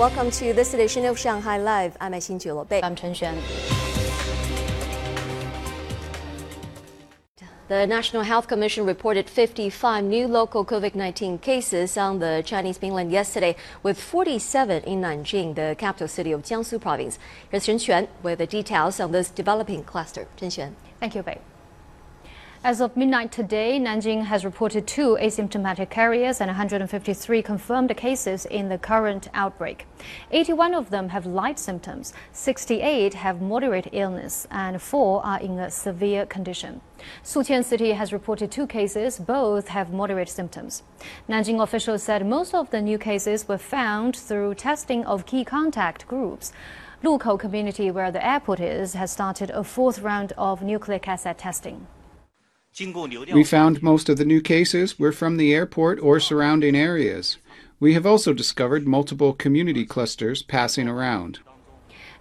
[0.00, 1.94] Welcome to this edition of Shanghai Live.
[2.00, 2.80] I'm Xin Bei.
[2.82, 3.36] I'm Chen Xuan.
[7.68, 13.12] The National Health Commission reported 55 new local COVID 19 cases on the Chinese mainland
[13.12, 17.18] yesterday, with 47 in Nanjing, the capital city of Jiangsu province.
[17.50, 20.26] Here's Chen Xuan with the details on this developing cluster.
[20.38, 20.72] Chen Xuan.
[20.98, 21.40] Thank you, Bei.
[22.62, 28.68] As of midnight today, Nanjing has reported two asymptomatic carriers and 153 confirmed cases in
[28.68, 29.86] the current outbreak.
[30.30, 35.70] 81 of them have light symptoms, 68 have moderate illness, and four are in a
[35.70, 36.82] severe condition.
[37.24, 40.82] Suqian City has reported two cases, both have moderate symptoms.
[41.30, 46.06] Nanjing officials said most of the new cases were found through testing of key contact
[46.06, 46.52] groups.
[47.02, 51.86] Lukou community, where the airport is, has started a fourth round of nucleic acid testing.
[52.78, 57.36] We found most of the new cases were from the airport or surrounding areas.
[57.80, 61.40] We have also discovered multiple community clusters passing around.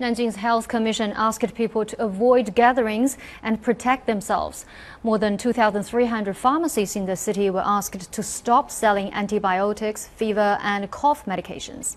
[0.00, 4.66] Nanjing's Health Commission asked people to avoid gatherings and protect themselves.
[5.02, 10.90] More than 2,300 pharmacies in the city were asked to stop selling antibiotics, fever, and
[10.90, 11.96] cough medications.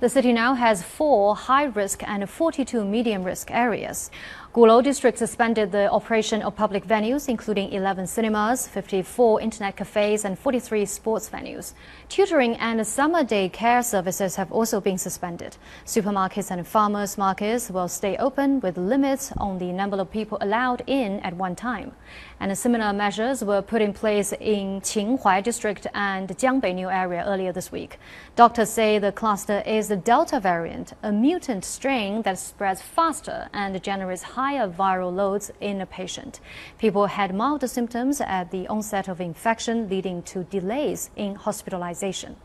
[0.00, 4.10] The city now has four high risk and 42 medium risk areas.
[4.52, 10.36] Gulou District suspended the operation of public venues, including 11 cinemas, 54 internet cafes, and
[10.36, 11.74] 43 sports venues.
[12.08, 15.56] Tutoring and summer day care services have also been suspended.
[15.86, 20.82] Supermarkets and farmers markets will stay open with limits on the number of people allowed
[20.88, 21.92] in at one time.
[22.40, 27.52] And similar measures were put in place in Qinhuai District and Jiangbei New area earlier
[27.52, 28.00] this week.
[28.34, 33.82] Doctors say the cluster is the Delta variant, a mutant strain that spreads faster and
[33.82, 36.40] generates higher viral loads in a patient.
[36.78, 42.36] People had milder symptoms at the onset of infection, leading to delays in hospitalization.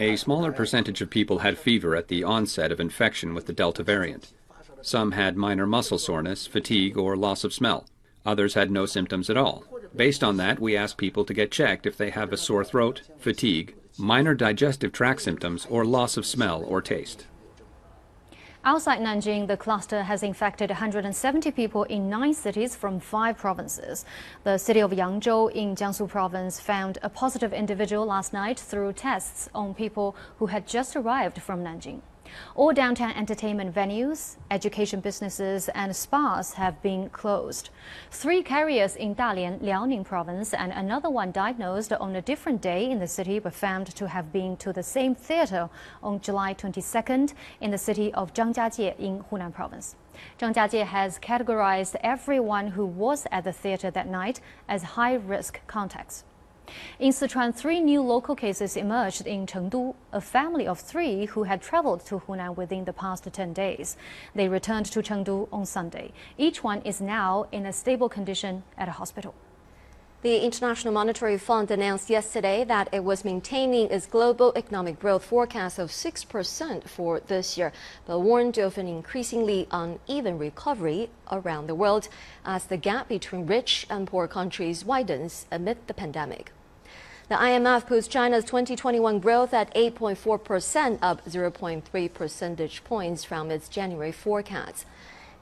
[0.00, 3.82] A smaller percentage of people had fever at the onset of infection with the Delta
[3.82, 4.32] variant.
[4.80, 7.86] Some had minor muscle soreness, fatigue, or loss of smell.
[8.24, 9.64] Others had no symptoms at all.
[9.94, 13.02] Based on that, we ask people to get checked if they have a sore throat,
[13.18, 17.26] fatigue, minor digestive tract symptoms, or loss of smell or taste.
[18.66, 24.06] Outside Nanjing, the cluster has infected 170 people in nine cities from five provinces.
[24.42, 29.50] The city of Yangzhou in Jiangsu province found a positive individual last night through tests
[29.54, 32.00] on people who had just arrived from Nanjing.
[32.54, 37.70] All downtown entertainment venues, education businesses, and spas have been closed.
[38.10, 42.98] Three carriers in Dalian, Liaoning province, and another one diagnosed on a different day in
[42.98, 45.68] the city were found to have been to the same theater
[46.02, 49.96] on July 22nd in the city of Zhangjiajie in Hunan province.
[50.38, 55.60] Zhang Jiajie has categorized everyone who was at the theater that night as high risk
[55.66, 56.24] contacts.
[56.98, 61.60] In Sichuan, three new local cases emerged in Chengdu, a family of three who had
[61.60, 63.96] traveled to Hunan within the past 10 days.
[64.34, 66.12] They returned to Chengdu on Sunday.
[66.38, 69.34] Each one is now in a stable condition at a hospital.
[70.24, 75.78] The International Monetary Fund announced yesterday that it was maintaining its global economic growth forecast
[75.78, 77.74] of 6% for this year,
[78.06, 82.08] but warned of an increasingly uneven recovery around the world
[82.42, 86.52] as the gap between rich and poor countries widens amid the pandemic.
[87.28, 94.12] The IMF puts China's 2021 growth at 8.4%, up 0.3 percentage points from its January
[94.12, 94.86] forecast.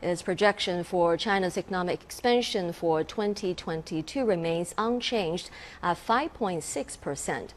[0.02, 5.48] Its projection for China's economic expansion for 2022 remains unchanged
[5.80, 7.50] at 5.6%.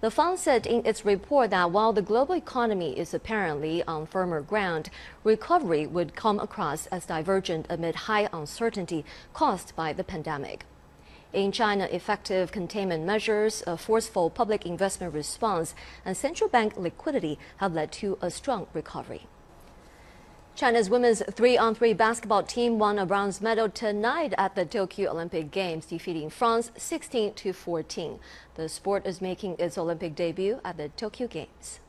[0.00, 4.40] The fund said in its report that while the global economy is apparently on firmer
[4.40, 4.88] ground,
[5.24, 10.64] recovery would come across as divergent amid high uncertainty caused by the pandemic.
[11.32, 15.74] In China, effective containment measures, a forceful public investment response,
[16.04, 19.26] and central bank liquidity have led to a strong recovery.
[20.60, 25.86] China's women's three-on-three basketball team won a bronze medal tonight at the Tokyo Olympic Games,
[25.86, 28.18] defeating France 16 to 14.
[28.56, 31.80] The sport is making its Olympic debut at the Tokyo Games.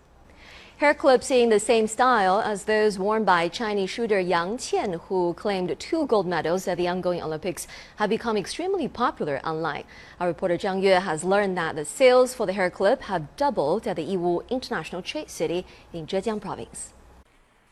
[0.77, 5.33] Hair clips in the same style as those worn by Chinese shooter Yang Qian, who
[5.33, 7.67] claimed two gold medals at the ongoing Olympics,
[7.97, 9.83] have become extremely popular online.
[10.17, 13.85] Our reporter Zhang Yue has learned that the sales for the hair clip have doubled
[13.85, 16.94] at the Yiwu International Trade City in Zhejiang Province.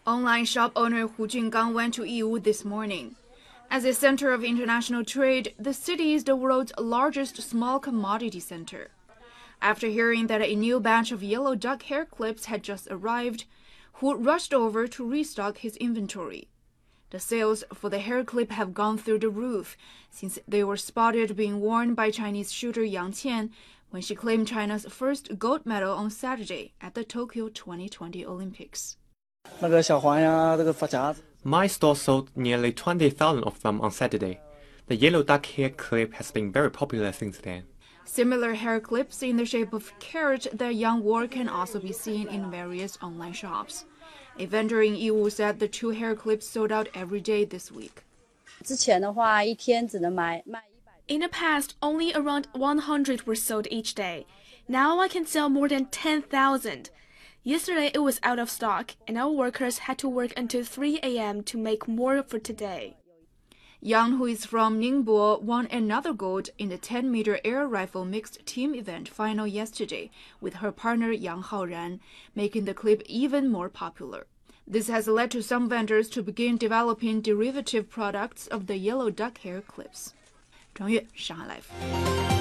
[0.07, 3.15] Online shop owner Hu Jungang went to Yiwu this morning.
[3.69, 8.91] As a center of international trade, the city is the world's largest small commodity center.
[9.61, 13.43] After hearing that a new batch of yellow duck hair clips had just arrived,
[13.95, 16.47] Hu rushed over to restock his inventory.
[17.09, 19.75] The sales for the hair clip have gone through the roof
[20.09, 23.49] since they were spotted being worn by Chinese shooter Yang Qian
[23.89, 28.95] when she claimed China's first gold medal on Saturday at the Tokyo 2020 Olympics.
[31.43, 34.39] My store sold nearly 20,000 of them on Saturday.
[34.87, 37.63] The yellow duck hair clip has been very popular since then.
[38.05, 42.29] Similar hair clips in the shape of carrot that Yang wore can also be seen
[42.29, 43.83] in various online shops.
[44.37, 48.03] A vendor in Yiwu said the two hair clips sold out every day this week.
[51.07, 54.25] In the past, only around 100 were sold each day.
[54.69, 56.89] Now I can sell more than 10,000.
[57.43, 61.41] Yesterday it was out of stock, and our workers had to work until 3 a.m.
[61.43, 62.97] to make more for today.
[63.79, 68.45] Yang, who is from Ningbo, won another gold in the 10 meter air rifle mixed
[68.45, 71.99] team event final yesterday with her partner Yang Haoran,
[72.35, 74.27] making the clip even more popular.
[74.67, 79.37] This has led to some vendors to begin developing derivative products of the yellow duck
[79.39, 80.13] hair clips.
[80.75, 82.38] 张悦，上海 Live。